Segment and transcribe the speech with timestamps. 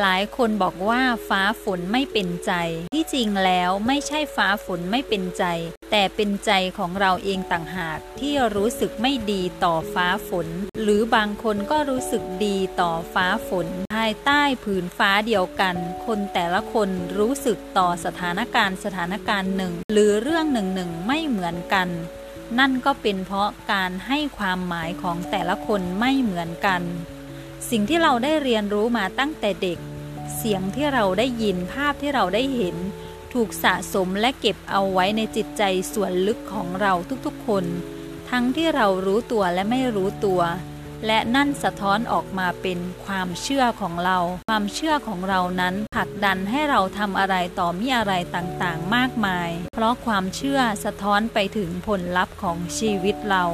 [0.00, 2.52] หลายคนบอกว่าฟ้าฝนไม่เป็นใจ
[2.94, 5.44] ที่จริงแล้วไม่ใช่ฟ้าฝนไม่เป็นใจ
[5.90, 10.48] แต่เป็นใจของเราเองต่างหากที่รู้สึกไม่ดีต่อฟ้าฝน
[10.82, 16.88] หรือบางคนก็รู้สึกดีต่อฟ้าฝน ภายใต้ผืนฟ้าเดียวกัน คนแต่ละคน
[17.18, 21.88] รู้สึกต่อสถานการณ์สถานการณ์หนึ่ง หรือเรื่องหนึ่งหนึ่งไม่เหมือนกัน
[22.58, 26.82] นั่นก็เป็นเพราะการให้ความหมายของแต่ละคนไม่เหมือนกัน
[27.70, 29.78] สิ่งที่เราได้เรียนรู้มาตั้งแต่เด็ก
[30.36, 32.76] เสียงที่เราได้ยินภาพที่เราได้เห็น
[33.32, 36.92] ถูกสะสมและเก็บเอาไว้ในจิตใจส่วนลึกของเรา
[37.26, 37.64] ทุกๆคน
[38.30, 40.40] ทั้งที่เรารู้ตัวและไม่รู้ตัว
[41.06, 53.44] และนั่นสะท้อนออกมาเป็นความเชื่อของเรา ความเชื่อของเรานั้นผลักดันให้เราทำอะไรต่อมีอะไรต่างๆ มากมาย เพราะความเชื่อสะท้อนไปถึงผลลัพธ์ของชีวิตเรา